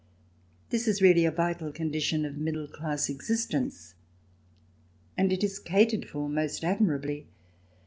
This 0.71 0.87
is 0.87 0.99
really 0.99 1.25
a 1.25 1.31
vital 1.31 1.71
con 1.71 1.91
dition 1.91 2.27
of 2.27 2.35
middle 2.35 2.67
class 2.67 3.07
existence. 3.07 3.93
And 5.15 5.31
it 5.31 5.43
is 5.43 5.59
catered 5.59 6.09
for 6.09 6.27
most 6.27 6.63
admirably. 6.63 7.27